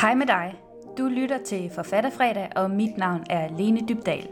Hej 0.00 0.14
med 0.14 0.26
dig. 0.26 0.54
Du 0.98 1.08
lytter 1.08 1.38
til 1.46 1.70
Forfatterfredag, 1.74 2.48
og 2.56 2.70
mit 2.70 2.98
navn 2.98 3.24
er 3.30 3.48
Lene 3.58 3.80
Dybdal. 3.88 4.28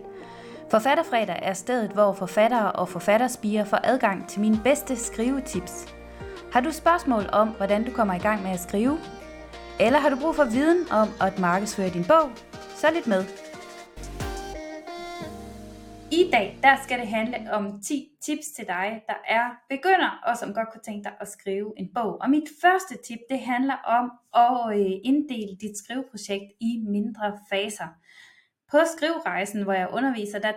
Forfatterfredag 0.70 1.38
er 1.42 1.52
stedet, 1.52 1.90
hvor 1.90 2.12
forfattere 2.12 2.72
og 2.72 2.88
forfatterspiger 2.88 3.64
får 3.64 3.80
adgang 3.84 4.28
til 4.28 4.40
mine 4.40 4.60
bedste 4.64 4.96
skrivetips. 4.96 5.94
Har 6.52 6.60
du 6.60 6.72
spørgsmål 6.72 7.24
om, 7.32 7.48
hvordan 7.48 7.84
du 7.84 7.90
kommer 7.90 8.14
i 8.14 8.18
gang 8.18 8.42
med 8.42 8.50
at 8.50 8.60
skrive? 8.60 8.98
Eller 9.80 9.98
har 9.98 10.08
du 10.10 10.16
brug 10.16 10.34
for 10.34 10.44
viden 10.44 10.86
om 10.90 11.08
at 11.20 11.38
markedsføre 11.38 11.88
din 11.88 12.04
bog? 12.04 12.30
Så 12.76 12.86
lidt 12.94 13.06
med. 13.06 13.24
I 16.14 16.30
dag 16.32 16.58
der 16.62 16.76
skal 16.82 16.98
det 16.98 17.08
handle 17.08 17.52
om 17.52 17.80
10 17.80 18.08
tips 18.22 18.46
til 18.46 18.66
dig, 18.66 19.02
der 19.08 19.14
er 19.28 19.50
begynder 19.68 20.20
og 20.26 20.36
som 20.36 20.54
godt 20.54 20.68
kunne 20.72 20.82
tænke 20.84 21.04
dig 21.04 21.12
at 21.20 21.28
skrive 21.28 21.72
en 21.76 21.88
bog. 21.94 22.18
Og 22.20 22.30
mit 22.30 22.48
første 22.62 22.94
tip 23.06 23.18
det 23.30 23.40
handler 23.40 23.74
om 23.74 24.10
at 24.34 24.78
øh, 24.78 24.92
inddele 25.04 25.56
dit 25.60 25.78
skriveprojekt 25.78 26.52
i 26.60 26.84
mindre 26.86 27.38
faser. 27.50 27.88
På 28.70 28.78
skriverejsen, 28.96 29.62
hvor 29.62 29.72
jeg 29.72 29.88
underviser, 29.92 30.38
der 30.38 30.52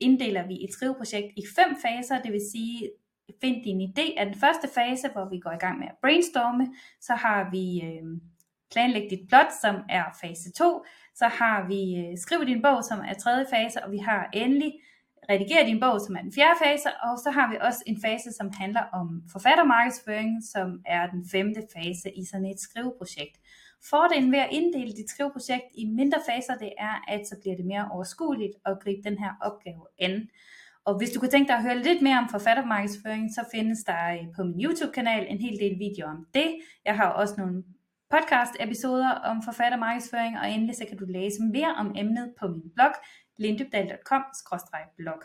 inddeler 0.00 0.46
vi 0.46 0.64
et 0.64 0.72
skriveprojekt 0.72 1.28
i 1.36 1.42
fem 1.56 1.76
faser, 1.82 2.22
det 2.22 2.32
vil 2.32 2.50
sige 2.52 2.90
find 3.40 3.64
din 3.64 3.80
idé 3.90 4.20
er 4.20 4.24
den 4.24 4.34
første 4.34 4.68
fase, 4.74 5.08
hvor 5.12 5.28
vi 5.30 5.38
går 5.38 5.52
i 5.52 5.62
gang 5.64 5.78
med 5.78 5.86
at 5.86 5.96
brainstorme. 6.02 6.66
Så 7.00 7.14
har 7.14 7.50
vi 7.50 7.82
øh, 7.84 8.20
planlæg 8.72 9.10
dit 9.10 9.28
plot, 9.28 9.52
som 9.60 9.76
er 9.88 10.04
fase 10.20 10.52
2. 10.52 10.84
Så 11.14 11.26
har 11.26 11.66
vi 11.68 11.82
øh, 11.96 12.18
skriv 12.18 12.46
din 12.46 12.62
bog, 12.62 12.84
som 12.84 12.98
er 12.98 13.14
tredje 13.14 13.46
fase, 13.50 13.84
og 13.84 13.92
vi 13.92 13.98
har 13.98 14.28
endelig 14.32 14.72
redigere 15.28 15.66
din 15.66 15.80
bog, 15.80 16.00
som 16.00 16.16
er 16.16 16.22
den 16.22 16.32
fjerde 16.32 16.58
fase, 16.64 16.88
og 17.02 17.18
så 17.24 17.30
har 17.30 17.50
vi 17.50 17.56
også 17.60 17.82
en 17.86 17.98
fase, 18.04 18.32
som 18.32 18.50
handler 18.60 18.84
om 18.92 19.22
forfattermarkedsføring, 19.32 20.44
som 20.52 20.82
er 20.86 21.06
den 21.06 21.22
femte 21.32 21.62
fase 21.76 22.08
i 22.20 22.24
sådan 22.24 22.46
et 22.46 22.60
skriveprojekt. 22.60 23.36
Fordelen 23.90 24.32
ved 24.32 24.38
at 24.38 24.52
inddele 24.52 24.92
dit 24.92 25.10
skriveprojekt 25.10 25.68
i 25.74 25.84
mindre 25.84 26.20
faser, 26.28 26.54
det 26.56 26.72
er, 26.78 26.94
at 27.08 27.28
så 27.28 27.36
bliver 27.40 27.56
det 27.56 27.64
mere 27.64 27.88
overskueligt 27.92 28.54
at 28.66 28.80
gribe 28.82 29.02
den 29.08 29.18
her 29.18 29.32
opgave 29.40 29.86
an. 29.98 30.28
Og 30.84 30.98
hvis 30.98 31.10
du 31.10 31.20
kunne 31.20 31.30
tænke 31.30 31.48
dig 31.48 31.56
at 31.56 31.62
høre 31.62 31.82
lidt 31.82 32.02
mere 32.02 32.18
om 32.18 32.28
forfattermarkedsføring, 32.28 33.30
så 33.34 33.44
findes 33.54 33.84
der 33.84 34.12
øh, 34.12 34.26
på 34.36 34.42
min 34.42 34.64
YouTube-kanal 34.64 35.26
en 35.28 35.40
hel 35.40 35.58
del 35.60 35.78
videoer 35.78 36.10
om 36.10 36.26
det. 36.34 36.48
Jeg 36.84 36.96
har 36.96 37.08
også 37.08 37.34
nogle 37.38 37.64
podcast-episoder 38.14 39.10
om 39.30 39.42
forfattermarkedsføring, 39.42 40.38
og 40.38 40.50
endelig 40.50 40.76
så 40.76 40.84
kan 40.88 40.98
du 40.98 41.04
læse 41.08 41.42
mere 41.42 41.74
om 41.78 41.94
emnet 41.96 42.34
på 42.40 42.48
min 42.48 42.70
blog, 42.74 42.94
lindybdal.com-blog. 43.40 45.22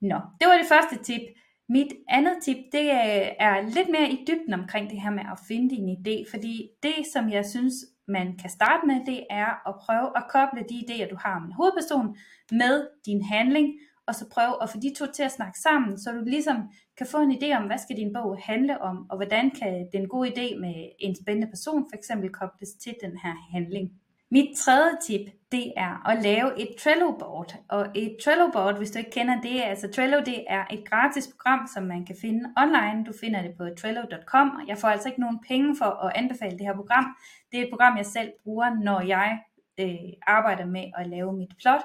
Nå, 0.00 0.18
det 0.40 0.46
var 0.48 0.56
det 0.58 0.72
første 0.74 0.96
tip. 1.04 1.22
Mit 1.68 1.92
andet 2.08 2.36
tip, 2.42 2.56
det 2.72 2.86
øh, 3.00 3.28
er 3.46 3.60
lidt 3.76 3.88
mere 3.88 4.10
i 4.10 4.24
dybden 4.28 4.54
omkring 4.54 4.90
det 4.90 5.00
her 5.00 5.10
med 5.10 5.24
at 5.32 5.38
finde 5.48 5.76
din 5.76 5.88
idé, 5.98 6.30
fordi 6.30 6.68
det, 6.82 6.94
som 7.12 7.30
jeg 7.30 7.46
synes, 7.46 7.74
man 8.08 8.38
kan 8.38 8.50
starte 8.50 8.86
med, 8.86 9.06
det 9.06 9.26
er 9.30 9.68
at 9.68 9.74
prøve 9.84 10.08
at 10.16 10.24
koble 10.34 10.64
de 10.70 10.82
idéer, 10.84 11.10
du 11.10 11.16
har 11.24 11.36
om 11.36 11.44
en 11.44 11.52
hovedperson, 11.52 12.16
med 12.50 12.88
din 13.06 13.22
handling, 13.24 13.68
og 14.06 14.14
så 14.14 14.24
prøve 14.34 14.62
at 14.62 14.70
få 14.70 14.78
de 14.80 14.94
to 14.98 15.06
til 15.12 15.22
at 15.22 15.32
snakke 15.32 15.58
sammen, 15.60 15.98
så 15.98 16.12
du 16.12 16.24
ligesom 16.24 16.56
kan 16.98 17.06
få 17.06 17.18
en 17.20 17.32
idé 17.32 17.56
om, 17.58 17.66
hvad 17.66 17.78
skal 17.78 17.96
din 17.96 18.12
bog 18.12 18.38
handle 18.42 18.80
om, 18.80 19.10
og 19.10 19.16
hvordan 19.16 19.50
kan 19.50 19.88
den 19.92 20.08
gode 20.08 20.28
idé 20.28 20.60
med 20.60 20.74
en 20.98 21.16
spændende 21.22 21.50
person 21.50 21.86
for 21.90 21.96
eksempel 21.96 22.30
kobles 22.30 22.72
til 22.82 22.94
den 23.02 23.16
her 23.16 23.34
handling. 23.52 23.90
Mit 24.34 24.56
tredje 24.58 24.96
tip, 25.06 25.24
det 25.52 25.72
er 25.76 26.08
at 26.10 26.22
lave 26.22 26.60
et 26.60 26.68
Trello-board. 26.78 27.50
Og 27.68 27.86
et 27.94 28.16
Trello-board, 28.24 28.76
hvis 28.76 28.90
du 28.90 28.98
ikke 28.98 29.10
kender 29.10 29.40
det, 29.40 29.62
altså 29.62 29.88
Trello, 29.94 30.18
det 30.18 30.44
er 30.48 30.64
et 30.70 30.84
gratis 30.90 31.28
program, 31.32 31.68
som 31.74 31.82
man 31.82 32.06
kan 32.06 32.16
finde 32.20 32.44
online. 32.56 33.04
Du 33.06 33.12
finder 33.20 33.42
det 33.42 33.54
på 33.58 33.64
trello.com, 33.80 34.48
og 34.48 34.68
jeg 34.68 34.78
får 34.78 34.88
altså 34.88 35.08
ikke 35.08 35.20
nogen 35.20 35.38
penge 35.48 35.76
for 35.76 35.90
at 36.04 36.12
anbefale 36.14 36.58
det 36.58 36.66
her 36.66 36.76
program. 36.76 37.06
Det 37.50 37.58
er 37.58 37.62
et 37.62 37.70
program, 37.70 37.96
jeg 37.96 38.06
selv 38.06 38.30
bruger, 38.44 38.68
når 38.88 39.00
jeg 39.00 39.38
øh, 39.80 40.10
arbejder 40.26 40.66
med 40.66 40.84
at 40.98 41.06
lave 41.06 41.32
mit 41.32 41.52
plot. 41.62 41.84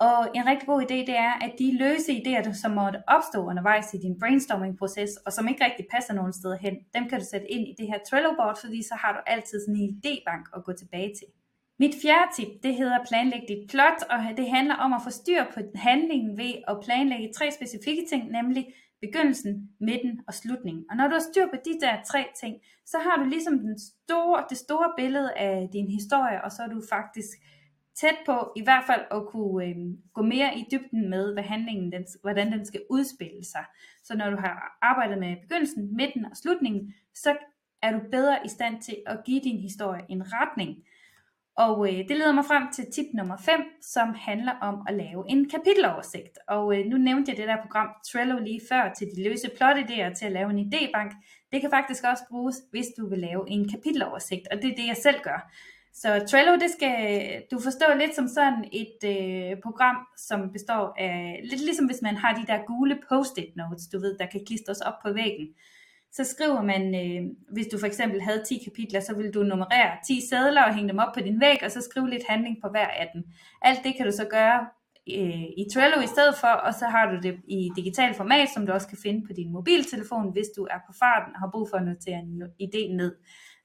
Og 0.00 0.20
en 0.34 0.46
rigtig 0.46 0.66
god 0.68 0.82
idé, 0.82 0.98
det 1.10 1.16
er, 1.28 1.32
at 1.44 1.52
de 1.58 1.78
løse 1.78 2.12
idéer, 2.20 2.52
som 2.52 2.70
måtte 2.70 3.02
opstå 3.08 3.38
undervejs 3.50 3.94
i 3.94 3.98
din 3.98 4.18
brainstorming-proces, 4.20 5.10
og 5.26 5.32
som 5.32 5.48
ikke 5.48 5.64
rigtig 5.64 5.86
passer 5.94 6.14
nogen 6.14 6.32
steder 6.32 6.56
hen, 6.56 6.74
dem 6.94 7.08
kan 7.08 7.18
du 7.20 7.24
sætte 7.30 7.50
ind 7.50 7.68
i 7.68 7.74
det 7.78 7.86
her 7.86 7.98
Trello-board, 8.08 8.60
fordi 8.60 8.82
så 8.82 8.94
har 8.94 9.12
du 9.12 9.20
altid 9.26 9.60
sådan 9.60 9.80
en 9.80 10.00
idébank 10.00 10.44
at 10.56 10.64
gå 10.64 10.72
tilbage 10.72 11.12
til. 11.18 11.28
Mit 11.82 11.94
fjerde 12.02 12.30
tip, 12.36 12.62
det 12.62 12.74
hedder 12.74 12.98
planlæg 13.08 13.42
dit 13.48 13.70
plot, 13.70 14.02
og 14.10 14.18
det 14.36 14.50
handler 14.50 14.74
om 14.74 14.92
at 14.92 15.00
få 15.04 15.10
styr 15.10 15.44
på 15.54 15.60
handlingen 15.74 16.38
ved 16.38 16.52
at 16.68 16.76
planlægge 16.84 17.32
tre 17.36 17.50
specifikke 17.50 18.04
ting, 18.10 18.30
nemlig 18.30 18.74
begyndelsen, 19.00 19.70
midten 19.80 20.20
og 20.28 20.34
slutningen. 20.34 20.84
Og 20.90 20.96
når 20.96 21.06
du 21.08 21.12
har 21.12 21.26
styr 21.32 21.46
på 21.46 21.58
de 21.64 21.80
der 21.80 21.94
tre 22.10 22.22
ting, 22.40 22.54
så 22.86 22.96
har 22.98 23.22
du 23.22 23.24
ligesom 23.28 23.58
den 23.58 23.78
store, 23.78 24.44
det 24.50 24.58
store 24.58 24.92
billede 24.96 25.32
af 25.36 25.68
din 25.72 25.90
historie, 25.90 26.44
og 26.44 26.50
så 26.52 26.62
er 26.62 26.68
du 26.68 26.82
faktisk 26.90 27.28
tæt 28.00 28.18
på 28.26 28.52
i 28.56 28.62
hvert 28.62 28.84
fald 28.86 29.04
at 29.10 29.22
kunne 29.32 29.64
øh, 29.66 29.76
gå 30.14 30.22
mere 30.22 30.58
i 30.58 30.64
dybden 30.72 31.10
med, 31.10 31.32
hvad 31.32 31.42
handlingen, 31.42 31.92
den, 31.92 32.04
hvordan 32.22 32.52
den 32.52 32.66
skal 32.66 32.82
udspille 32.90 33.44
sig. 33.44 33.64
Så 34.04 34.16
når 34.16 34.30
du 34.30 34.36
har 34.36 34.78
arbejdet 34.82 35.18
med 35.18 35.36
begyndelsen, 35.42 35.96
midten 35.96 36.24
og 36.24 36.36
slutningen, 36.36 36.94
så 37.14 37.36
er 37.82 37.92
du 37.92 38.00
bedre 38.10 38.38
i 38.44 38.48
stand 38.48 38.82
til 38.82 38.96
at 39.06 39.20
give 39.26 39.40
din 39.40 39.60
historie 39.60 40.02
en 40.08 40.22
retning. 40.32 40.76
Og 41.66 41.88
øh, 41.88 41.98
det 42.08 42.16
leder 42.16 42.32
mig 42.32 42.44
frem 42.44 42.64
til 42.72 42.84
tip 42.92 43.06
nummer 43.14 43.36
5, 43.36 43.60
som 43.82 44.08
handler 44.14 44.52
om 44.52 44.76
at 44.88 44.94
lave 44.94 45.24
en 45.28 45.50
kapiteloversigt. 45.50 46.38
Og 46.48 46.78
øh, 46.78 46.86
nu 46.86 46.96
nævnte 46.96 47.30
jeg 47.30 47.36
det 47.36 47.48
der 47.48 47.62
program 47.62 47.88
Trello 48.08 48.38
lige 48.38 48.60
før 48.70 48.92
til 48.98 49.06
de 49.06 49.24
løse 49.24 49.48
plotidéer 49.58 50.14
til 50.18 50.26
at 50.26 50.32
lave 50.32 50.50
en 50.50 50.60
idébank. 50.66 51.10
Det 51.52 51.60
kan 51.60 51.70
faktisk 51.70 52.04
også 52.04 52.22
bruges, 52.30 52.56
hvis 52.70 52.86
du 52.98 53.08
vil 53.08 53.18
lave 53.18 53.44
en 53.48 53.68
kapiteloversigt, 53.68 54.48
og 54.52 54.56
det 54.62 54.70
er 54.70 54.76
det, 54.76 54.86
jeg 54.86 54.96
selv 54.96 55.20
gør. 55.22 55.50
Så 55.92 56.26
Trello, 56.28 56.52
det 56.52 56.70
skal 56.70 56.94
øh, 57.14 57.40
du 57.50 57.60
forstå 57.60 57.86
lidt 57.98 58.14
som 58.14 58.28
sådan 58.28 58.64
et 58.72 58.98
øh, 59.04 59.56
program, 59.62 59.96
som 60.16 60.52
består 60.52 60.94
af, 60.98 61.40
lidt 61.50 61.64
ligesom 61.64 61.86
hvis 61.86 62.02
man 62.02 62.16
har 62.16 62.32
de 62.34 62.46
der 62.46 62.66
gule 62.66 62.98
post-it 63.08 63.56
notes, 63.56 63.88
du 63.92 63.98
ved, 64.00 64.18
der 64.18 64.26
kan 64.26 64.44
klistres 64.46 64.80
op 64.80 64.98
på 65.04 65.12
væggen 65.12 65.48
så 66.12 66.24
skriver 66.24 66.62
man, 66.62 66.94
øh, 66.94 67.30
hvis 67.52 67.66
du 67.66 67.78
for 67.78 67.86
eksempel 67.86 68.20
havde 68.22 68.44
10 68.44 68.58
kapitler, 68.64 69.00
så 69.00 69.16
vil 69.16 69.34
du 69.34 69.42
nummerere 69.42 69.90
10 70.06 70.20
sædler 70.30 70.62
og 70.62 70.74
hænge 70.74 70.88
dem 70.88 70.98
op 70.98 71.12
på 71.14 71.20
din 71.20 71.40
væg, 71.40 71.58
og 71.62 71.70
så 71.70 71.80
skrive 71.80 72.10
lidt 72.10 72.22
handling 72.28 72.56
på 72.62 72.68
hver 72.68 72.86
af 72.86 73.10
dem. 73.14 73.24
Alt 73.62 73.84
det 73.84 73.96
kan 73.96 74.06
du 74.06 74.12
så 74.12 74.26
gøre 74.30 74.60
øh, 75.18 75.46
i 75.62 75.64
Trello 75.72 76.00
i 76.00 76.06
stedet 76.06 76.34
for, 76.40 76.54
og 76.66 76.74
så 76.74 76.86
har 76.86 77.10
du 77.10 77.16
det 77.22 77.36
i 77.48 77.70
digital 77.76 78.14
format, 78.14 78.48
som 78.54 78.66
du 78.66 78.72
også 78.72 78.88
kan 78.88 78.98
finde 79.02 79.26
på 79.26 79.32
din 79.32 79.52
mobiltelefon, 79.52 80.32
hvis 80.32 80.48
du 80.56 80.62
er 80.70 80.80
på 80.86 80.92
farten 80.98 81.34
og 81.34 81.40
har 81.40 81.50
brug 81.52 81.68
for 81.70 81.76
at 81.76 81.86
notere 81.86 82.18
en 82.18 82.42
idé 82.42 82.96
ned. 82.96 83.12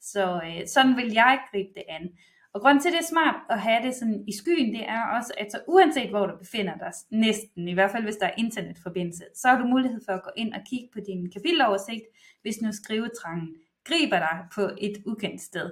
Så 0.02 0.42
øh, 0.46 0.68
sådan 0.68 0.98
vil 0.98 1.14
jeg 1.14 1.40
gribe 1.52 1.70
det 1.76 1.84
an. 1.90 2.10
Og 2.56 2.62
grund 2.62 2.80
til, 2.80 2.90
at 2.90 2.94
det 2.94 3.00
er 3.00 3.14
smart 3.14 3.36
at 3.50 3.60
have 3.62 3.82
det 3.86 3.96
sådan 3.96 4.24
i 4.28 4.34
skyen, 4.40 4.74
det 4.74 4.84
er 4.90 5.04
også, 5.18 5.34
at 5.38 5.52
så 5.52 5.60
uanset 5.68 6.10
hvor 6.10 6.26
du 6.26 6.38
befinder 6.38 6.76
dig, 6.78 6.92
næsten, 7.12 7.68
i 7.68 7.74
hvert 7.74 7.92
fald 7.92 8.04
hvis 8.04 8.16
der 8.16 8.28
er 8.28 8.32
internetforbindelse, 8.38 9.24
så 9.36 9.48
har 9.48 9.58
du 9.60 9.68
mulighed 9.68 10.02
for 10.06 10.14
at 10.14 10.24
gå 10.24 10.30
ind 10.38 10.54
og 10.54 10.62
kigge 10.70 10.88
på 10.94 11.00
din 11.08 11.32
kapiteloversigt, 11.32 12.06
hvis 12.46 12.62
nu 12.62 12.72
skrivetrangen 12.72 13.50
griber 13.88 14.20
dig 14.20 14.38
på 14.56 14.62
et 14.78 14.96
ukendt 15.06 15.42
sted. 15.42 15.72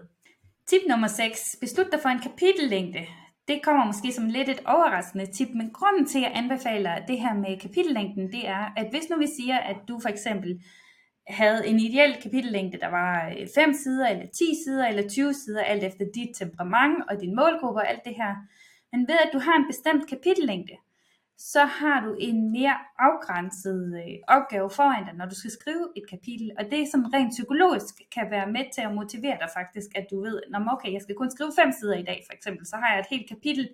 Tip 0.67 0.81
nummer 0.89 1.07
6. 1.07 1.55
Beslut 1.61 1.91
dig 1.91 1.99
for 1.99 2.09
en 2.09 2.19
kapitellængde. 2.19 3.03
Det 3.47 3.63
kommer 3.63 3.85
måske 3.85 4.11
som 4.13 4.27
lidt 4.27 4.49
et 4.49 4.61
overraskende 4.65 5.25
tip, 5.25 5.49
men 5.55 5.73
grunden 5.73 6.05
til, 6.05 6.17
at 6.19 6.23
jeg 6.23 6.31
anbefaler 6.35 7.05
det 7.05 7.19
her 7.19 7.33
med 7.33 7.59
kapitellængden, 7.59 8.31
det 8.31 8.47
er, 8.47 8.63
at 8.77 8.87
hvis 8.91 9.09
nu 9.09 9.17
vi 9.17 9.27
siger, 9.37 9.57
at 9.57 9.77
du 9.87 9.99
for 9.99 10.09
eksempel 10.09 10.63
havde 11.27 11.67
en 11.67 11.79
ideel 11.79 12.17
kapitellængde, 12.21 12.79
der 12.79 12.87
var 12.87 13.33
øh, 13.39 13.47
5 13.55 13.73
sider, 13.73 14.07
eller 14.07 14.25
10 14.25 14.31
sider, 14.65 14.87
eller 14.87 15.09
20 15.09 15.33
sider, 15.33 15.61
alt 15.61 15.83
efter 15.83 16.05
dit 16.15 16.35
temperament 16.35 16.95
og 17.09 17.21
din 17.21 17.35
målgruppe 17.35 17.81
og 17.81 17.89
alt 17.89 18.05
det 18.05 18.15
her. 18.15 18.33
Men 18.91 19.07
ved 19.07 19.17
at 19.25 19.29
du 19.33 19.39
har 19.39 19.55
en 19.57 19.67
bestemt 19.67 20.09
kapitellængde, 20.09 20.75
så 21.37 21.65
har 21.65 22.05
du 22.05 22.15
en 22.19 22.51
mere 22.51 22.75
afgrænset 22.99 24.03
øh, 24.03 24.15
opgave 24.27 24.69
foran 24.69 25.05
dig, 25.05 25.13
når 25.13 25.25
du 25.25 25.35
skal 25.35 25.51
skrive 25.51 25.87
et 25.95 26.09
kapitel. 26.09 26.51
Og 26.59 26.65
det 26.71 26.87
som 26.91 27.05
rent 27.13 27.31
psykologisk 27.31 27.95
kan 28.15 28.31
være 28.31 28.51
med 28.51 28.65
til 28.73 28.81
at 28.81 28.95
motivere 28.95 29.37
dig 29.41 29.49
faktisk, 29.53 29.87
at 29.95 30.05
du 30.11 30.21
ved, 30.21 30.41
når 30.49 30.73
okay, 30.73 30.93
jeg 30.93 31.01
skal 31.01 31.15
kun 31.15 31.31
skrive 31.31 31.51
5 31.55 31.71
sider 31.71 31.97
i 31.97 32.03
dag 32.03 32.23
for 32.27 32.33
eksempel, 32.33 32.65
så 32.65 32.75
har 32.75 32.89
jeg 32.91 32.99
et 32.99 33.05
helt 33.09 33.29
kapitel. 33.29 33.69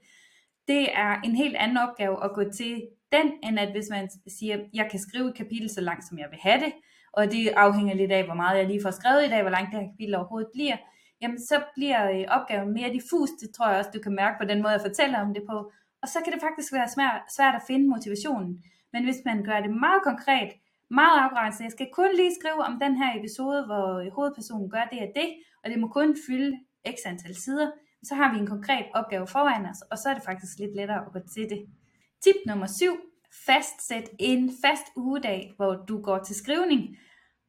Det 0.68 0.84
er 0.94 1.22
en 1.22 1.36
helt 1.36 1.56
anden 1.56 1.78
opgave 1.78 2.24
at 2.24 2.34
gå 2.34 2.44
til 2.50 2.88
den, 3.12 3.28
end 3.44 3.60
at 3.60 3.72
hvis 3.72 3.88
man 3.90 4.10
siger, 4.28 4.58
jeg 4.74 4.88
kan 4.92 5.00
skrive 5.00 5.30
et 5.30 5.36
kapitel 5.36 5.70
så 5.70 5.82
langt, 5.82 6.08
som 6.08 6.20
jeg 6.20 6.28
vil 6.30 6.40
have 6.42 6.60
det, 6.60 6.74
og 7.14 7.32
det 7.32 7.48
afhænger 7.48 7.96
lidt 7.96 8.12
af, 8.12 8.26
hvor 8.26 8.34
meget 8.34 8.58
jeg 8.58 8.68
lige 8.68 8.82
får 8.82 8.92
skrevet 8.92 9.26
i 9.26 9.30
dag, 9.30 9.42
hvor 9.42 9.52
langt 9.52 9.72
det 9.72 9.80
her 9.80 9.88
kapitel 9.88 10.16
overhovedet 10.16 10.50
bliver, 10.54 10.78
jamen 11.22 11.40
så 11.40 11.64
bliver 11.76 12.12
øh, 12.12 12.26
opgaven 12.28 12.74
mere 12.74 12.94
diffus, 12.94 13.30
det 13.42 13.50
tror 13.56 13.70
jeg 13.70 13.78
også, 13.78 13.92
du 13.94 14.00
kan 14.00 14.16
mærke 14.16 14.36
på 14.42 14.46
den 14.46 14.62
måde, 14.62 14.74
jeg 14.74 14.82
fortæller 14.82 15.20
om 15.20 15.34
det 15.34 15.44
på, 15.50 15.72
og 16.02 16.08
så 16.14 16.18
kan 16.24 16.34
det 16.34 16.42
faktisk 16.42 16.74
være 16.74 16.90
svært 17.36 17.56
at 17.56 17.68
finde 17.68 17.90
motivationen. 17.90 18.64
Men 18.94 19.04
hvis 19.04 19.22
man 19.26 19.44
gør 19.44 19.60
det 19.62 19.72
meget 19.86 20.02
konkret, 20.04 20.50
meget 20.90 21.18
afgrænset, 21.26 21.64
jeg 21.64 21.72
skal 21.72 21.90
kun 21.94 22.12
lige 22.16 22.38
skrive 22.40 22.62
om 22.70 22.80
den 22.80 22.94
her 23.02 23.20
episode, 23.20 23.66
hvor 23.66 24.16
hovedpersonen 24.16 24.70
gør 24.70 24.86
det 24.92 25.00
og 25.06 25.12
det, 25.16 25.30
og 25.64 25.70
det 25.70 25.80
må 25.80 25.88
kun 25.88 26.18
fylde 26.28 26.58
x 26.96 26.98
antal 27.06 27.36
sider, 27.36 27.72
så 28.04 28.16
har 28.16 28.34
vi 28.34 28.40
en 28.40 28.48
konkret 28.48 28.86
opgave 28.94 29.28
foran 29.28 29.66
os, 29.66 29.82
og 29.92 29.98
så 29.98 30.10
er 30.10 30.14
det 30.14 30.24
faktisk 30.24 30.60
lidt 30.60 30.76
lettere 30.76 31.06
at 31.06 31.14
gå 31.14 31.20
til 31.34 31.50
det. 31.50 31.60
Tip 32.24 32.36
nummer 32.46 32.68
7 32.68 32.86
fastsæt 33.46 34.10
en 34.20 34.52
fast 34.64 34.88
ugedag, 34.96 35.54
hvor 35.56 35.74
du 35.90 36.02
går 36.02 36.20
til 36.24 36.36
skrivning. 36.36 36.98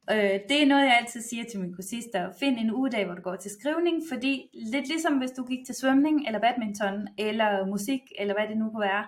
Øh, 0.09 0.39
det 0.49 0.63
er 0.63 0.65
noget, 0.65 0.83
jeg 0.83 0.97
altid 0.97 1.21
siger 1.21 1.43
til 1.51 1.59
mine 1.59 1.75
kursister. 1.75 2.31
Find 2.39 2.57
en 2.57 2.71
ugedag, 2.71 3.05
hvor 3.05 3.15
du 3.15 3.21
går 3.21 3.35
til 3.35 3.51
skrivning, 3.51 4.03
fordi 4.11 4.49
lidt 4.53 4.87
ligesom 4.87 5.17
hvis 5.17 5.31
du 5.31 5.45
gik 5.45 5.65
til 5.65 5.75
svømning, 5.75 6.27
eller 6.27 6.39
badminton, 6.39 7.07
eller 7.17 7.65
musik, 7.65 8.01
eller 8.19 8.33
hvad 8.33 8.47
det 8.47 8.57
nu 8.57 8.69
kunne 8.69 8.87
være. 8.87 9.07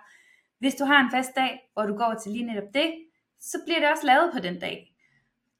Hvis 0.59 0.75
du 0.75 0.85
har 0.85 1.03
en 1.03 1.11
fast 1.11 1.35
dag, 1.35 1.59
hvor 1.73 1.85
du 1.85 1.95
går 1.95 2.13
til 2.23 2.31
lige 2.31 2.45
netop 2.45 2.73
det, 2.73 2.93
så 3.39 3.57
bliver 3.65 3.79
det 3.79 3.89
også 3.89 4.05
lavet 4.05 4.29
på 4.33 4.39
den 4.39 4.59
dag. 4.59 4.89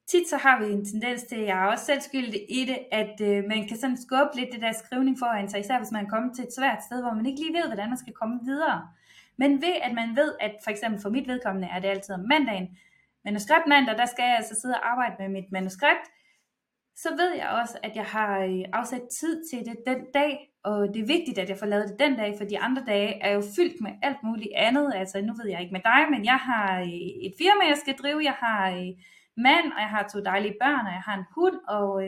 Tit 0.07 0.30
så 0.30 0.38
har 0.38 0.59
vi 0.59 0.71
en 0.71 0.85
tendens 0.85 1.24
til, 1.24 1.39
jeg 1.39 1.63
er 1.63 1.71
også 1.71 1.86
selv 1.86 2.01
skyldig 2.01 2.45
i 2.50 2.65
det, 2.65 2.79
at 2.91 3.21
øh, 3.21 3.44
man 3.47 3.68
kan 3.68 3.77
sådan 3.77 3.97
skubbe 3.97 4.36
lidt 4.36 4.51
det 4.53 4.62
der 4.62 4.71
skrivning 4.71 5.19
foran 5.19 5.50
sig, 5.50 5.59
især 5.59 5.77
hvis 5.77 5.91
man 5.91 6.06
er 6.06 6.09
kommet 6.09 6.36
til 6.36 6.44
et 6.44 6.56
svært 6.56 6.83
sted, 6.83 7.01
hvor 7.01 7.13
man 7.13 7.25
ikke 7.25 7.41
lige 7.41 7.53
ved, 7.53 7.68
hvordan 7.68 7.89
man 7.89 7.97
skal 7.97 8.13
komme 8.13 8.39
videre. 8.45 8.88
Men 9.38 9.62
ved 9.62 9.75
at 9.83 9.94
man 9.94 10.15
ved, 10.15 10.31
at 10.39 10.56
for 10.63 10.71
eksempel 10.71 11.01
for 11.01 11.09
mit 11.09 11.27
vedkommende 11.27 11.68
er 11.68 11.79
det 11.79 11.88
altid 11.88 12.15
om 12.15 12.25
mandagen, 12.29 12.77
manuskriptmandag, 13.25 13.98
der 13.98 14.06
skal 14.06 14.24
jeg 14.24 14.36
altså 14.36 14.56
sidde 14.62 14.75
og 14.75 14.92
arbejde 14.92 15.16
med 15.20 15.30
mit 15.30 15.52
manuskript, 15.52 16.08
så 16.96 17.10
ved 17.16 17.36
jeg 17.36 17.50
også, 17.62 17.78
at 17.84 17.96
jeg 17.96 18.06
har 18.06 18.40
øh, 18.40 18.64
afsat 18.74 19.02
tid 19.20 19.44
til 19.50 19.60
det 19.66 19.78
den 19.88 20.02
dag, 20.14 20.50
og 20.64 20.88
det 20.94 21.02
er 21.02 21.14
vigtigt, 21.16 21.38
at 21.38 21.50
jeg 21.50 21.58
får 21.58 21.66
lavet 21.66 21.90
det 21.90 22.00
den 22.00 22.16
dag, 22.16 22.36
for 22.38 22.46
de 22.46 22.60
andre 22.60 22.84
dage 22.88 23.24
er 23.24 23.31
jo 23.34 23.42
fyldt 23.56 23.81
med 23.81 23.92
alt 24.02 24.24
muligt 24.24 24.54
andet. 24.56 24.94
Altså, 24.96 25.22
nu 25.22 25.34
ved 25.34 25.48
jeg 25.50 25.62
ikke 25.62 25.74
med 25.74 25.81
dig, 25.92 26.02
men 26.12 26.25
jeg 26.25 26.38
har 26.38 26.80
øh, 26.80 26.88
et 27.28 27.34
firma, 27.38 27.64
jeg 27.68 27.78
skal 27.78 27.96
drive, 27.96 28.24
jeg 28.24 28.38
har 28.46 28.72
øh, 28.72 28.92
mand, 29.38 29.68
og 29.75 29.80
jeg 29.86 29.90
har 29.96 30.08
to 30.08 30.20
dejlige 30.20 30.56
børn, 30.62 30.86
og 30.88 30.94
jeg 30.98 31.04
har 31.08 31.18
en 31.18 31.25
hund, 31.36 31.58
og 31.68 32.04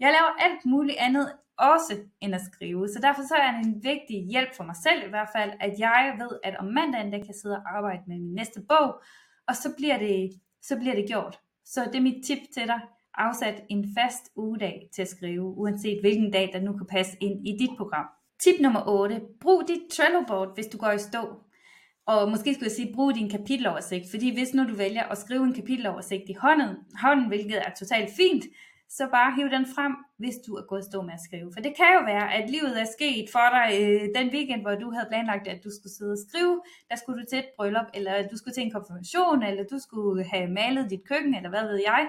jeg 0.00 0.10
laver 0.16 0.32
alt 0.46 0.64
muligt 0.64 0.98
andet 0.98 1.32
også 1.58 1.94
end 2.20 2.34
at 2.34 2.40
skrive. 2.52 2.88
Så 2.88 2.98
derfor 3.02 3.22
så 3.22 3.34
er 3.34 3.50
det 3.52 3.66
en 3.66 3.84
vigtig 3.84 4.18
hjælp 4.32 4.52
for 4.56 4.64
mig 4.64 4.76
selv 4.76 5.06
i 5.06 5.10
hvert 5.10 5.28
fald, 5.36 5.52
at 5.60 5.72
jeg 5.78 6.16
ved, 6.18 6.32
at 6.44 6.56
om 6.56 6.66
mandagen, 6.66 7.12
der 7.12 7.18
kan 7.18 7.26
jeg 7.26 7.40
sidde 7.42 7.56
og 7.56 7.76
arbejde 7.76 8.02
med 8.06 8.18
min 8.18 8.34
næste 8.34 8.60
bog, 8.68 9.02
og 9.48 9.54
så 9.56 9.68
bliver 9.78 9.98
det 9.98 10.30
så 10.62 10.76
bliver 10.76 10.94
det 10.94 11.06
gjort. 11.08 11.38
Så 11.64 11.84
det 11.84 11.94
er 11.94 12.00
mit 12.00 12.24
tip 12.24 12.38
til 12.54 12.66
dig. 12.66 12.80
Afsat 13.14 13.62
en 13.68 13.94
fast 13.98 14.30
ugedag 14.36 14.88
til 14.94 15.02
at 15.02 15.08
skrive, 15.08 15.42
uanset 15.42 16.00
hvilken 16.00 16.30
dag, 16.30 16.50
der 16.52 16.60
nu 16.60 16.72
kan 16.72 16.86
passe 16.86 17.16
ind 17.20 17.48
i 17.48 17.56
dit 17.58 17.70
program. 17.76 18.06
Tip 18.42 18.60
nummer 18.60 18.82
8. 18.88 19.20
Brug 19.40 19.62
dit 19.68 19.80
Trello-board, 19.92 20.54
hvis 20.54 20.66
du 20.66 20.78
går 20.78 20.90
i 20.90 20.98
stå. 20.98 21.42
Og 22.06 22.30
måske 22.30 22.54
skulle 22.54 22.66
jeg 22.66 22.76
sige, 22.76 22.94
brug 22.94 23.14
din 23.14 23.30
kapiteloversigt, 23.30 24.10
fordi 24.10 24.34
hvis 24.34 24.54
nu 24.54 24.68
du 24.68 24.74
vælger 24.74 25.02
at 25.02 25.18
skrive 25.18 25.44
en 25.44 25.54
kapiteloversigt 25.54 26.28
i 26.28 26.32
hånden, 26.32 26.76
hånden 27.02 27.28
hvilket 27.28 27.58
er 27.58 27.70
totalt 27.78 28.10
fint, 28.16 28.44
så 28.96 29.08
bare 29.16 29.34
hiv 29.36 29.50
den 29.50 29.66
frem, 29.74 29.94
hvis 30.18 30.36
du 30.46 30.54
er 30.54 30.62
gået 30.62 30.84
stå 30.84 31.02
med 31.02 31.14
at 31.14 31.20
skrive. 31.20 31.52
For 31.54 31.60
det 31.60 31.72
kan 31.76 31.90
jo 31.98 32.02
være, 32.12 32.34
at 32.34 32.50
livet 32.50 32.80
er 32.80 32.88
sket 32.96 33.26
for 33.34 33.48
dig 33.56 33.68
øh, 33.80 34.02
den 34.18 34.26
weekend, 34.34 34.62
hvor 34.62 34.74
du 34.74 34.90
havde 34.90 35.08
planlagt, 35.10 35.48
at 35.48 35.64
du 35.64 35.70
skulle 35.76 35.94
sidde 35.98 36.12
og 36.12 36.22
skrive. 36.28 36.62
Der 36.90 36.96
skulle 36.96 37.20
du 37.20 37.26
til 37.30 37.38
et 37.38 37.50
bryllup, 37.56 37.88
eller 37.94 38.28
du 38.28 38.36
skulle 38.36 38.54
til 38.54 38.62
en 38.62 38.76
konfirmation, 38.76 39.42
eller 39.42 39.64
du 39.72 39.78
skulle 39.78 40.24
have 40.24 40.48
malet 40.48 40.90
dit 40.90 41.04
køkken, 41.10 41.34
eller 41.34 41.50
hvad 41.50 41.64
ved 41.70 41.80
jeg. 41.90 42.08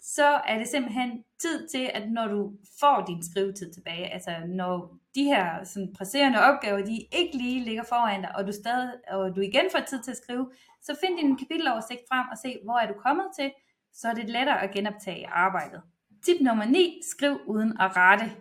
Så 0.00 0.28
er 0.50 0.58
det 0.58 0.68
simpelthen 0.68 1.24
tid 1.40 1.68
til, 1.68 1.90
at 1.94 2.10
når 2.10 2.26
du 2.28 2.52
får 2.80 3.04
din 3.08 3.22
skrivetid 3.30 3.72
tilbage, 3.72 4.12
altså 4.14 4.32
når 4.46 4.96
de 5.14 5.24
her 5.24 5.64
sådan, 5.64 5.92
presserende 5.96 6.40
opgaver, 6.40 6.84
de 6.84 6.96
ikke 7.20 7.36
lige 7.36 7.64
ligger 7.64 7.84
foran 7.88 8.20
dig, 8.20 8.36
og 8.36 8.46
du, 8.46 8.52
stadig, 8.52 8.92
og 9.08 9.36
du 9.36 9.40
igen 9.40 9.66
får 9.72 9.80
tid 9.88 10.02
til 10.02 10.10
at 10.10 10.16
skrive, 10.16 10.50
så 10.82 10.96
find 11.00 11.18
din 11.18 11.36
kapiteloversigt 11.36 12.02
frem 12.10 12.26
og 12.32 12.38
se, 12.38 12.58
hvor 12.64 12.78
er 12.78 12.86
du 12.92 12.94
kommet 13.06 13.26
til, 13.38 13.50
så 13.92 14.08
er 14.08 14.14
det 14.14 14.30
lettere 14.30 14.62
at 14.62 14.70
genoptage 14.70 15.28
arbejdet. 15.28 15.82
Tip 16.22 16.40
nummer 16.40 16.64
9. 16.64 17.00
Skriv 17.10 17.40
uden 17.46 17.80
at 17.80 17.96
rette. 17.96 18.32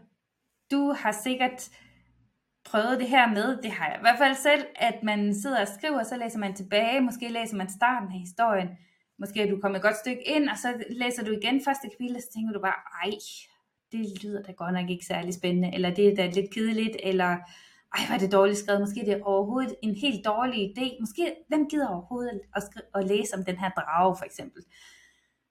Du 0.71 0.91
har 0.91 1.12
sikkert 1.12 1.69
prøvet 2.65 3.00
det 3.00 3.09
her 3.09 3.27
med, 3.29 3.62
det 3.63 3.71
har 3.71 3.88
jeg 3.88 3.97
i 3.97 4.01
hvert 4.01 4.18
fald 4.18 4.35
selv, 4.35 4.65
at 4.75 5.03
man 5.03 5.35
sidder 5.35 5.62
og 5.62 5.68
skriver, 5.68 6.00
og 6.00 6.06
så 6.06 6.18
læser 6.18 6.39
man 6.39 6.53
tilbage, 6.53 7.01
måske 7.01 7.27
læser 7.29 7.57
man 7.57 7.69
starten 7.69 8.07
af 8.12 8.19
historien, 8.19 8.69
måske 9.19 9.41
er 9.41 9.50
du 9.50 9.59
kommet 9.62 9.77
et 9.77 9.83
godt 9.83 9.97
stykke 9.97 10.24
ind, 10.27 10.50
og 10.50 10.57
så 10.57 10.83
læser 10.89 11.25
du 11.25 11.31
igen 11.31 11.62
første 11.65 11.89
kapitel, 11.89 12.15
og 12.15 12.21
så 12.21 12.27
tænker 12.33 12.53
du 12.53 12.62
bare, 12.62 12.79
ej, 13.03 13.12
det 13.91 14.24
lyder 14.24 14.44
da 14.44 14.51
godt 14.51 14.74
nok 14.74 14.89
ikke 14.89 15.06
særlig 15.06 15.33
spændende, 15.33 15.74
eller 15.74 15.89
det 15.89 16.07
er 16.07 16.15
da 16.15 16.25
lidt 16.29 16.53
kedeligt, 16.53 16.97
eller 17.03 17.38
ej, 17.97 18.01
var 18.09 18.18
det 18.18 18.31
dårligt 18.31 18.57
skrevet, 18.57 18.81
måske 18.81 19.00
det 19.00 19.13
er 19.13 19.24
overhovedet 19.24 19.75
en 19.83 19.95
helt 19.95 20.25
dårlig 20.25 20.59
idé, 20.69 20.97
måske 21.00 21.35
hvem 21.47 21.69
gider 21.69 21.88
overhovedet 21.88 22.41
at, 22.56 22.63
skrive, 22.63 22.85
at 22.95 23.07
læse 23.07 23.35
om 23.38 23.45
den 23.45 23.57
her 23.57 23.69
drage 23.69 24.15
for 24.18 24.25
eksempel. 24.25 24.63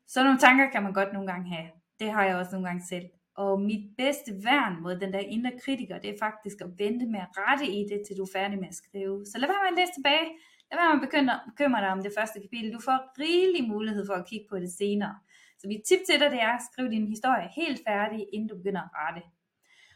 Så 0.09 0.25
nogle 0.25 0.39
tanker 0.39 0.71
kan 0.71 0.83
man 0.83 0.93
godt 0.93 1.13
nogle 1.13 1.33
gange 1.33 1.55
have. 1.55 1.69
Det 2.01 2.11
har 2.11 2.25
jeg 2.25 2.37
også 2.37 2.53
nogle 2.53 2.67
gange 2.69 2.85
selv. 2.89 3.07
Og 3.37 3.61
mit 3.61 3.85
bedste 3.97 4.31
værn 4.45 4.83
mod 4.83 4.97
den 4.97 5.13
der 5.13 5.19
indre 5.19 5.53
kritiker, 5.65 5.99
det 5.99 6.11
er 6.11 6.19
faktisk 6.19 6.61
at 6.61 6.71
vente 6.79 7.07
med 7.07 7.21
at 7.21 7.29
rette 7.39 7.67
i 7.67 7.81
det, 7.91 8.03
til 8.07 8.17
du 8.17 8.23
er 8.23 8.37
færdig 8.39 8.59
med 8.59 8.69
at 8.69 8.75
skrive. 8.75 9.27
Så 9.27 9.39
lad 9.39 9.49
være 9.49 9.63
med 9.65 9.73
at 9.73 9.79
læse 9.81 9.95
tilbage. 9.99 10.27
Lad 10.69 10.77
være 10.79 10.89
med 10.95 11.03
at 11.03 11.43
bekymre 11.51 11.81
dig 11.81 11.91
om 11.97 12.03
det 12.03 12.13
første 12.19 12.41
kapitel. 12.41 12.73
Du 12.73 12.81
får 12.89 12.99
rigelig 13.25 13.69
mulighed 13.69 14.07
for 14.07 14.15
at 14.15 14.27
kigge 14.31 14.47
på 14.51 14.57
det 14.59 14.73
senere. 14.73 15.15
Så 15.59 15.65
mit 15.69 15.83
tip 15.89 16.01
til 16.09 16.21
dig, 16.21 16.31
det 16.31 16.41
er 16.43 16.53
at 16.59 16.67
skrive 16.73 16.91
din 16.91 17.07
historie 17.15 17.49
helt 17.61 17.81
færdig, 17.89 18.27
inden 18.33 18.49
du 18.49 18.57
begynder 18.57 18.83
at 18.83 18.93
rette. 19.01 19.23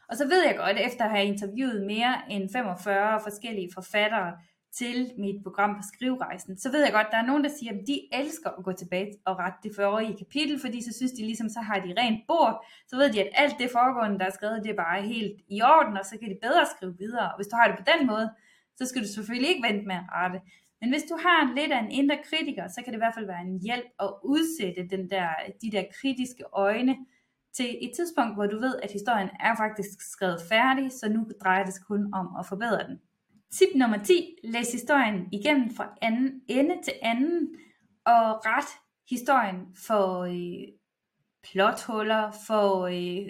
Og 0.09 0.17
så 0.17 0.25
ved 0.33 0.41
jeg 0.47 0.57
godt, 0.57 0.79
efter 0.89 1.05
at 1.05 1.11
have 1.11 1.27
interviewet 1.27 1.87
mere 1.87 2.15
end 2.31 2.51
45 2.53 3.21
forskellige 3.23 3.71
forfattere, 3.75 4.31
til 4.73 5.13
mit 5.19 5.43
program 5.43 5.77
på 5.77 5.83
skriverejsen, 5.93 6.59
så 6.59 6.71
ved 6.71 6.83
jeg 6.85 6.93
godt, 6.93 7.07
at 7.07 7.13
der 7.13 7.19
er 7.19 7.27
nogen, 7.27 7.45
der 7.45 7.51
siger, 7.59 7.73
at 7.73 7.85
de 7.87 8.09
elsker 8.13 8.51
at 8.51 8.65
gå 8.65 8.73
tilbage 8.73 9.13
og 9.25 9.39
rette 9.39 9.59
det 9.63 9.73
forrige 9.77 10.19
kapitel, 10.19 10.61
fordi 10.61 10.83
så 10.83 10.93
synes 10.97 11.13
de 11.13 11.23
ligesom, 11.23 11.49
så 11.49 11.61
har 11.61 11.79
de 11.81 11.95
rent 12.01 12.21
bord, 12.29 12.67
så 12.89 12.97
ved 12.97 13.13
de, 13.13 13.21
at 13.21 13.31
alt 13.33 13.55
det 13.59 13.71
foregående, 13.71 14.19
der 14.19 14.27
er 14.27 14.31
skrevet, 14.31 14.65
det 14.65 14.71
er 14.71 14.83
bare 14.87 15.03
helt 15.03 15.41
i 15.49 15.63
orden, 15.63 15.97
og 15.97 16.05
så 16.05 16.19
kan 16.19 16.29
de 16.31 16.39
bedre 16.43 16.67
skrive 16.77 16.99
videre. 16.99 17.29
Og 17.31 17.37
hvis 17.37 17.47
du 17.47 17.57
har 17.57 17.67
det 17.69 17.79
på 17.79 17.85
den 17.93 18.07
måde, 18.07 18.31
så 18.77 18.87
skal 18.87 19.03
du 19.03 19.09
selvfølgelig 19.09 19.51
ikke 19.51 19.69
vente 19.69 19.87
med 19.87 19.95
at 19.95 20.09
rette. 20.13 20.41
Men 20.81 20.91
hvis 20.91 21.03
du 21.03 21.17
har 21.25 21.55
lidt 21.55 21.73
af 21.73 21.81
en 21.83 21.91
indre 21.91 22.19
kritiker, 22.29 22.69
så 22.69 22.83
kan 22.83 22.93
det 22.93 22.99
i 22.99 23.05
hvert 23.05 23.15
fald 23.15 23.27
være 23.27 23.43
en 23.43 23.61
hjælp 23.61 23.89
at 24.01 24.11
udsætte 24.25 24.89
den 24.95 25.11
der, 25.11 25.29
de 25.63 25.71
der 25.71 25.85
kritiske 26.01 26.45
øjne 26.53 26.97
til 27.53 27.79
et 27.81 27.93
tidspunkt, 27.97 28.35
hvor 28.35 28.47
du 28.47 28.59
ved, 28.61 28.75
at 28.83 28.93
historien 28.93 29.31
er 29.41 29.57
faktisk 29.57 30.01
skrevet 30.13 30.41
færdig, 30.49 30.93
så 30.93 31.09
nu 31.09 31.27
drejer 31.43 31.65
det 31.65 31.75
sig 31.75 31.85
kun 31.85 32.15
om 32.15 32.27
at 32.39 32.47
forbedre 32.47 32.87
den. 32.89 33.01
Tip 33.53 33.69
nummer 33.75 33.99
10. 33.99 34.37
Læs 34.45 34.73
historien 34.73 35.29
igennem 35.33 35.75
fra 35.77 35.89
anden 36.03 36.41
ende 36.49 36.75
til 36.85 36.95
anden, 37.03 37.49
og 38.05 38.47
ret 38.47 38.69
historien 39.11 39.67
for 39.87 40.21
øh, 40.21 40.69
plothuller, 41.43 42.31
for 42.47 42.87
øh, 42.87 43.29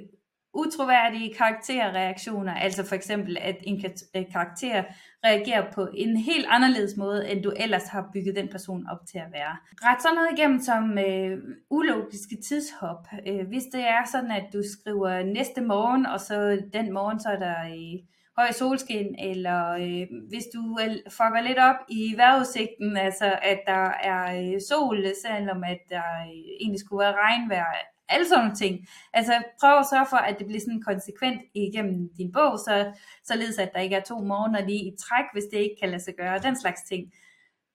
utroværdige 0.54 1.34
karakterreaktioner, 1.34 2.54
altså 2.54 2.86
for 2.86 2.94
eksempel 2.94 3.36
at 3.40 3.56
en 3.62 3.84
øh, 4.16 4.24
karakter 4.32 4.84
reagerer 5.24 5.72
på 5.72 5.88
en 5.94 6.16
helt 6.16 6.46
anderledes 6.48 6.96
måde, 6.96 7.30
end 7.30 7.42
du 7.42 7.52
ellers 7.56 7.88
har 7.88 8.10
bygget 8.12 8.36
den 8.36 8.48
person 8.48 8.86
op 8.90 9.06
til 9.06 9.18
at 9.18 9.32
være. 9.32 9.56
Ret 9.82 10.02
sådan 10.02 10.14
noget 10.14 10.38
igennem 10.38 10.60
som 10.60 10.98
øh, 10.98 11.38
ulogiske 11.70 12.36
tidshop. 12.48 13.06
Øh, 13.26 13.48
hvis 13.48 13.64
det 13.72 13.80
er 13.80 14.04
sådan, 14.12 14.30
at 14.30 14.44
du 14.52 14.62
skriver 14.72 15.22
næste 15.22 15.60
morgen, 15.60 16.06
og 16.06 16.20
så 16.20 16.62
den 16.72 16.92
morgen, 16.92 17.20
så 17.20 17.28
er 17.28 17.38
der... 17.38 17.64
Øh, 17.64 18.00
høj 18.40 18.52
solskin, 18.52 19.14
eller 19.18 19.60
øh, 19.82 20.06
hvis 20.28 20.46
du 20.54 20.78
øh, 20.82 20.90
fucker 21.16 21.42
lidt 21.48 21.58
op 21.58 21.80
i 21.88 22.14
vejrudsigten, 22.16 22.96
altså 22.96 23.38
at 23.42 23.60
der 23.66 23.86
er 24.12 24.22
øh, 24.38 24.60
sol, 24.68 24.96
selvom 25.24 25.64
at 25.64 25.80
der 25.88 26.08
øh, 26.26 26.40
egentlig 26.60 26.80
skulle 26.80 27.04
være 27.04 27.20
regnvejr, 27.24 27.66
alle 28.08 28.28
sådan 28.28 28.44
nogle 28.44 28.56
ting. 28.56 28.74
Altså 29.12 29.34
prøv 29.60 29.78
at 29.78 29.86
sørge 29.92 30.06
for, 30.10 30.16
at 30.16 30.38
det 30.38 30.46
bliver 30.46 30.60
sådan 30.60 30.82
konsekvent 30.90 31.40
igennem 31.54 32.08
din 32.18 32.32
bog, 32.32 32.58
så, 32.58 32.92
således 33.24 33.58
at 33.58 33.70
der 33.74 33.80
ikke 33.80 33.96
er 33.96 34.08
to 34.10 34.18
måneder 34.32 34.66
lige 34.66 34.84
i 34.90 34.96
træk, 35.04 35.26
hvis 35.32 35.44
det 35.52 35.58
ikke 35.58 35.76
kan 35.80 35.90
lade 35.90 36.02
sig 36.02 36.14
gøre, 36.16 36.38
den 36.38 36.56
slags 36.60 36.82
ting. 36.82 37.12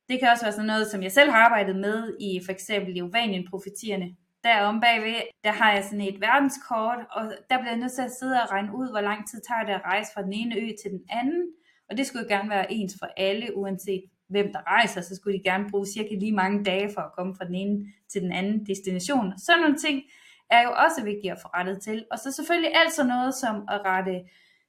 Det 0.10 0.20
kan 0.20 0.30
også 0.30 0.46
være 0.46 0.58
sådan 0.58 0.72
noget, 0.74 0.88
som 0.88 1.04
jeg 1.04 1.12
selv 1.12 1.32
har 1.32 1.38
arbejdet 1.38 1.76
med 1.76 2.18
i 2.20 2.42
for 2.46 2.52
eksempel 2.52 2.98
i 2.98 3.02
Ovanien-profetierne, 3.02 4.08
derom 4.48 4.82
bagved, 4.82 5.22
der 5.44 5.52
har 5.52 5.72
jeg 5.74 5.84
sådan 5.84 6.02
et 6.02 6.22
verdenskort, 6.22 7.00
og 7.12 7.24
der 7.50 7.58
bliver 7.58 7.72
jeg 7.72 7.82
nødt 7.84 7.92
til 7.92 8.02
at 8.02 8.16
sidde 8.20 8.42
og 8.44 8.52
regne 8.52 8.76
ud, 8.80 8.88
hvor 8.92 9.02
lang 9.02 9.30
tid 9.30 9.40
tager 9.48 9.64
det 9.68 9.74
at 9.74 9.86
rejse 9.92 10.12
fra 10.14 10.24
den 10.24 10.34
ene 10.34 10.56
ø 10.56 10.68
til 10.82 10.92
den 10.92 11.04
anden, 11.10 11.42
og 11.90 11.98
det 11.98 12.08
skulle 12.08 12.28
gerne 12.28 12.50
være 12.50 12.72
ens 12.72 12.96
for 13.00 13.10
alle, 13.18 13.58
uanset 13.58 14.04
hvem 14.30 14.54
der 14.54 14.68
rejser, 14.68 15.02
så 15.02 15.16
skulle 15.16 15.38
de 15.38 15.44
gerne 15.44 15.70
bruge 15.70 15.88
cirka 15.88 16.16
lige 16.16 16.32
mange 16.32 16.64
dage 16.64 16.90
for 16.94 17.02
at 17.02 17.14
komme 17.18 17.36
fra 17.36 17.46
den 17.46 17.56
ene 17.56 17.86
til 18.12 18.22
den 18.22 18.32
anden 18.32 18.66
destination. 18.66 19.34
Sådan 19.38 19.62
nogle 19.62 19.78
ting 19.78 20.04
er 20.50 20.62
jo 20.64 20.72
også 20.86 21.04
vigtige 21.04 21.32
at 21.32 21.42
få 21.42 21.48
rettet 21.48 21.82
til. 21.82 22.06
Og 22.12 22.20
så 22.20 22.32
selvfølgelig 22.32 22.72
alt 22.76 22.94
sådan 22.94 23.10
noget 23.10 23.36
som 23.36 23.56
at 23.70 23.82
rette 23.86 24.22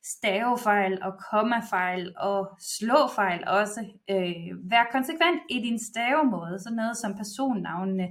stavefejl 0.05 1.03
og 1.03 1.13
kommafejl 1.31 2.15
og 2.17 2.51
slåfejl 2.61 3.45
også. 3.47 3.81
Øh, 4.11 4.71
vær 4.71 4.89
konsekvent 4.93 5.41
i 5.51 5.59
din 5.59 5.79
stavemåde, 5.79 6.59
sådan 6.59 6.77
noget 6.77 6.97
som 6.97 7.17
personnavnene, 7.17 8.09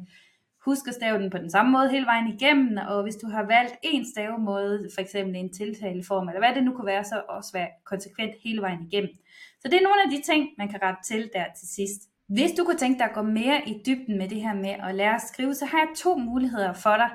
Husk 0.65 0.87
at 0.87 0.93
stave 0.93 1.19
den 1.19 1.29
på 1.29 1.37
den 1.37 1.49
samme 1.49 1.71
måde 1.71 1.89
hele 1.89 2.05
vejen 2.05 2.27
igennem, 2.27 2.77
og 2.87 3.03
hvis 3.03 3.15
du 3.15 3.27
har 3.27 3.43
valgt 3.43 3.75
en 3.83 4.05
stavemåde, 4.05 4.89
for 4.93 5.01
eksempel 5.01 5.35
en 5.35 5.53
tiltaleform, 5.53 6.27
eller 6.27 6.39
hvad 6.39 6.55
det 6.55 6.63
nu 6.63 6.73
kunne 6.73 6.85
være, 6.85 7.03
så 7.03 7.21
også 7.29 7.51
være 7.53 7.67
konsekvent 7.83 8.35
hele 8.43 8.61
vejen 8.61 8.87
igennem. 8.91 9.13
Så 9.59 9.67
det 9.67 9.73
er 9.77 9.83
nogle 9.83 10.03
af 10.05 10.09
de 10.09 10.21
ting, 10.21 10.49
man 10.57 10.69
kan 10.69 10.79
rette 10.83 11.03
til 11.03 11.29
der 11.33 11.45
til 11.59 11.67
sidst. 11.67 12.01
Hvis 12.27 12.51
du 12.51 12.63
kunne 12.63 12.77
tænke 12.77 12.99
dig 12.99 13.05
at 13.05 13.15
gå 13.15 13.21
mere 13.21 13.69
i 13.69 13.81
dybden 13.85 14.17
med 14.17 14.29
det 14.29 14.41
her 14.41 14.53
med 14.53 14.75
at 14.87 14.95
lære 14.95 15.15
at 15.15 15.21
skrive, 15.21 15.53
så 15.53 15.65
har 15.65 15.77
jeg 15.77 15.87
to 15.95 16.17
muligheder 16.17 16.73
for 16.73 16.95
dig. 16.95 17.09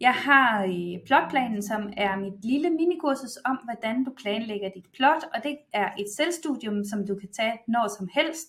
Jeg 0.00 0.14
har 0.14 0.64
øh, 0.64 1.06
plotplanen, 1.06 1.62
som 1.62 1.92
er 1.96 2.16
mit 2.16 2.44
lille 2.44 2.70
minikursus 2.70 3.38
om, 3.44 3.58
hvordan 3.64 4.04
du 4.04 4.12
planlægger 4.22 4.70
dit 4.74 4.86
plot, 4.96 5.22
og 5.34 5.42
det 5.42 5.58
er 5.72 5.88
et 5.98 6.06
selvstudium, 6.16 6.84
som 6.84 7.06
du 7.06 7.14
kan 7.14 7.28
tage 7.32 7.58
når 7.68 7.88
som 7.98 8.08
helst, 8.14 8.48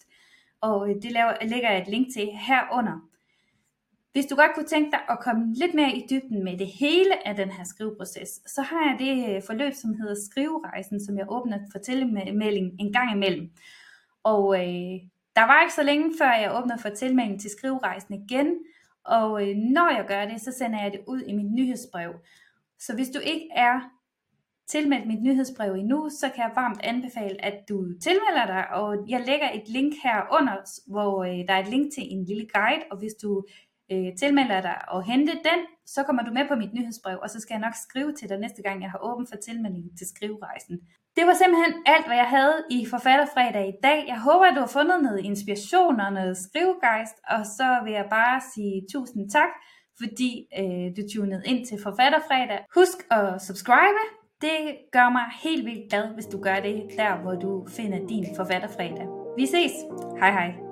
og 0.61 0.89
øh, 0.89 0.95
det 0.95 1.11
lægger 1.51 1.71
jeg 1.71 1.81
et 1.81 1.87
link 1.87 2.13
til 2.13 2.27
herunder. 2.47 2.99
Hvis 4.17 4.25
du 4.25 4.35
godt 4.35 4.51
kunne 4.55 4.65
tænke 4.65 4.91
dig 4.91 4.99
at 5.09 5.19
komme 5.19 5.53
lidt 5.53 5.73
mere 5.73 5.91
i 5.91 6.05
dybden 6.09 6.43
med 6.43 6.57
det 6.57 6.67
hele 6.67 7.27
af 7.27 7.35
den 7.35 7.51
her 7.51 7.63
skriveproces, 7.63 8.29
så 8.45 8.61
har 8.61 8.81
jeg 8.89 8.99
det 8.99 9.35
øh, 9.35 9.41
forløb, 9.43 9.73
som 9.73 9.93
hedder 9.93 10.15
Skriverejsen, 10.31 11.05
som 11.05 11.17
jeg 11.17 11.25
åbner 11.29 11.59
for 11.71 11.79
en 12.79 12.93
gang 12.93 13.11
imellem. 13.11 13.51
Og 14.23 14.55
øh, 14.55 15.01
der 15.35 15.45
var 15.47 15.61
ikke 15.61 15.73
så 15.73 15.83
længe 15.83 16.13
før 16.21 16.31
jeg 16.31 16.57
åbner 16.57 16.77
for 16.77 16.89
tilmelding 16.89 17.41
til 17.41 17.49
Skriverejsen 17.49 18.13
igen, 18.13 18.57
og 19.05 19.49
øh, 19.49 19.55
når 19.55 19.95
jeg 19.95 20.05
gør 20.07 20.25
det, 20.25 20.41
så 20.41 20.51
sender 20.51 20.83
jeg 20.83 20.91
det 20.91 21.01
ud 21.07 21.21
i 21.21 21.33
mit 21.33 21.51
nyhedsbrev. 21.51 22.13
Så 22.79 22.95
hvis 22.95 23.09
du 23.09 23.19
ikke 23.19 23.47
er 23.55 23.79
tilmeldt 24.67 25.07
mit 25.07 25.23
nyhedsbrev 25.23 25.73
endnu, 25.73 26.09
så 26.09 26.29
kan 26.35 26.43
jeg 26.43 26.51
varmt 26.55 26.81
anbefale, 26.83 27.45
at 27.45 27.69
du 27.69 27.85
tilmelder 28.01 28.45
dig, 28.45 28.69
og 28.71 29.09
jeg 29.09 29.23
lægger 29.27 29.49
et 29.53 29.69
link 29.69 29.93
her 30.03 30.39
under, 30.39 30.55
hvor 30.87 31.23
øh, 31.23 31.47
der 31.47 31.53
er 31.53 31.61
et 31.61 31.69
link 31.69 31.93
til 31.93 32.03
en 32.13 32.25
lille 32.25 32.47
guide, 32.53 32.83
og 32.91 32.97
hvis 32.97 33.13
du 33.13 33.45
øh, 33.91 34.09
tilmelder 34.19 34.61
dig 34.61 34.77
og 34.87 35.03
hente 35.03 35.31
den, 35.31 35.59
så 35.85 36.03
kommer 36.03 36.23
du 36.23 36.31
med 36.33 36.47
på 36.47 36.55
mit 36.55 36.73
nyhedsbrev, 36.73 37.17
og 37.23 37.29
så 37.29 37.39
skal 37.39 37.53
jeg 37.53 37.65
nok 37.67 37.75
skrive 37.87 38.13
til 38.13 38.29
dig 38.29 38.39
næste 38.39 38.61
gang, 38.61 38.81
jeg 38.81 38.91
har 38.91 39.01
åben 39.09 39.27
for 39.31 39.37
tilmelding 39.47 39.97
til 39.97 40.07
skriverejsen. 40.07 40.79
Det 41.17 41.27
var 41.27 41.33
simpelthen 41.33 41.73
alt, 41.85 42.05
hvad 42.07 42.15
jeg 42.15 42.29
havde 42.37 42.57
i 42.71 42.85
Forfatterfredag 42.93 43.67
i 43.67 43.77
dag. 43.83 43.99
Jeg 44.07 44.19
håber, 44.19 44.45
at 44.45 44.55
du 44.55 44.59
har 44.59 44.73
fundet 44.77 45.03
noget 45.03 45.19
inspiration 45.19 45.99
og 45.99 46.13
noget 46.13 46.37
skrivegejst, 46.37 47.17
og 47.33 47.45
så 47.45 47.69
vil 47.83 47.93
jeg 47.93 48.07
bare 48.09 48.41
sige 48.53 48.85
tusind 48.93 49.29
tak, 49.29 49.51
fordi 50.01 50.31
øh, 50.59 50.87
du 50.97 51.01
tunede 51.13 51.43
ind 51.45 51.65
til 51.65 51.77
Forfatterfredag. 51.83 52.59
Husk 52.75 52.97
at 53.11 53.41
subscribe. 53.41 54.01
Det 54.41 54.59
gør 54.91 55.09
mig 55.09 55.25
helt 55.43 55.65
vildt 55.65 55.89
glad, 55.89 56.07
hvis 56.13 56.25
du 56.25 56.41
gør 56.41 56.55
det 56.55 56.83
der, 56.97 57.21
hvor 57.21 57.35
du 57.35 57.67
finder 57.77 58.07
din 58.07 58.25
Forfatterfredag. 58.35 59.07
Vi 59.37 59.45
ses. 59.45 59.73
Hej 60.19 60.31
hej. 60.31 60.66